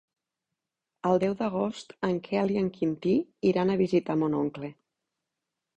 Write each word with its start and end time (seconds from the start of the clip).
El 1.09 1.21
deu 1.25 1.35
d'agost 1.41 1.93
en 2.09 2.17
Quel 2.29 2.55
i 2.57 2.59
en 2.65 2.73
Quintí 2.79 3.15
iran 3.53 3.75
a 3.75 3.79
visitar 3.87 4.19
mon 4.25 4.41
oncle. 4.43 4.77